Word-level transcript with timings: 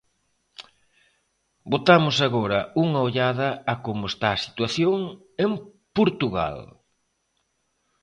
Botamos 1.71 2.15
agora 2.27 2.59
unha 2.83 2.99
ollada 3.07 3.49
a 3.71 3.73
como 3.85 4.03
está 4.11 4.27
a 4.33 4.41
situación 4.45 4.99
en 5.43 5.51
Portugal. 5.97 6.57